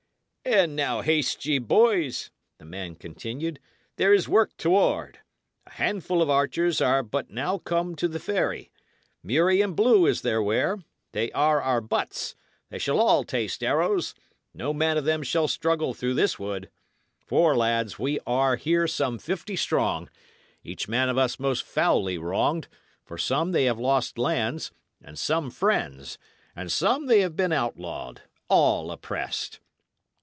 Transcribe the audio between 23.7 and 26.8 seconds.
lost lands, and some friends; and